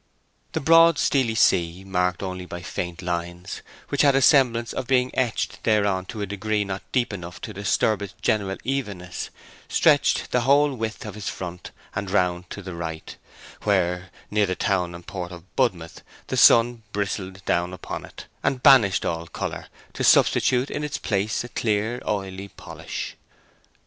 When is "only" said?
2.23-2.47